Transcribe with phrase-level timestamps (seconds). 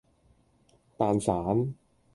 [0.97, 1.75] 蛋散